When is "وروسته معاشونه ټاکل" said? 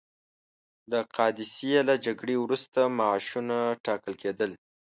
2.43-4.13